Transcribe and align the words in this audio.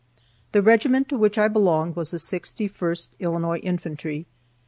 The 0.51 0.63
regiment 0.63 1.09
to 1.09 1.17
which 1.19 1.37
I 1.37 1.47
belonged 1.47 1.95
was 1.95 2.09
the 2.09 2.17
61st 2.17 3.09
Illinois 3.19 3.59
Infantry. 3.59 4.25